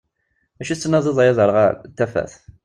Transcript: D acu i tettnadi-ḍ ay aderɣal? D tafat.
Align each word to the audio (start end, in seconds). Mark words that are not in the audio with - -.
D 0.57 0.59
acu 0.61 0.71
i 0.71 0.75
tettnadi-ḍ 0.77 1.17
ay 1.19 1.29
aderɣal? 1.31 1.73
D 1.89 1.93
tafat. 1.97 2.33